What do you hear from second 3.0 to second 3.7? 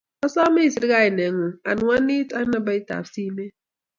simet,